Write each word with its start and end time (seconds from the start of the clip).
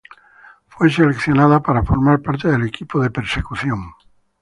Fue 0.67 0.89
seleccionada 0.89 1.59
para 1.61 1.83
formar 1.83 2.23
parte 2.23 2.47
del 2.47 2.65
equipo 2.65 2.99
de 3.03 3.11
persecución. 3.11 3.91